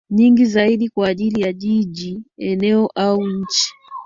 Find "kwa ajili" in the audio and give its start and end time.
0.89-1.41